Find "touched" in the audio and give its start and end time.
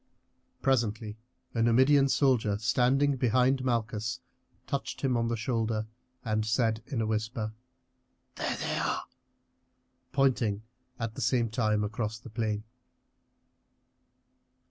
4.65-5.01